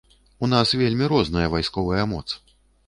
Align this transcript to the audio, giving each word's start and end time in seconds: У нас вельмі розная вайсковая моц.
У 0.45 0.49
нас 0.53 0.73
вельмі 0.81 1.11
розная 1.13 1.47
вайсковая 1.57 2.05
моц. 2.17 2.27